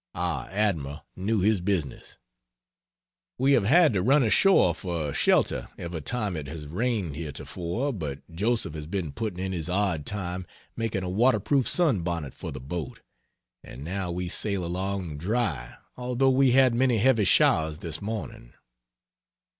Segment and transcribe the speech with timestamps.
[0.15, 2.17] Our admiral knew his business.
[3.37, 8.17] We have had to run ashore for shelter every time it has rained heretofore, but
[8.35, 12.51] Joseph has been putting in his odd time making a water proof sun bonnet for
[12.51, 13.01] the boat,
[13.63, 18.53] and now we sail along dry although we had many heavy showers this morning.